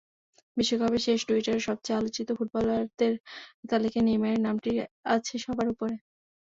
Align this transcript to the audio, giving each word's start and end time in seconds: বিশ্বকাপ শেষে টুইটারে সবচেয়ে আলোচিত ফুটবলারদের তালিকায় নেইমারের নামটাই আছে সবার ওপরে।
বিশ্বকাপ 0.57 0.91
শেষে 0.97 1.25
টুইটারে 1.27 1.61
সবচেয়ে 1.67 1.97
আলোচিত 1.99 2.27
ফুটবলারদের 2.37 3.13
তালিকায় 3.69 4.05
নেইমারের 4.07 4.41
নামটাই 4.45 4.77
আছে 5.15 5.35
সবার 5.43 5.67
ওপরে। 5.73 5.95